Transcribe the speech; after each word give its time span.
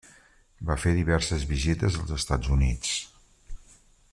Va 0.69 0.77
fer 0.85 0.93
diverses 0.99 1.45
visites 1.51 1.99
als 2.05 2.15
Estats 2.17 2.51
Units. 2.57 2.95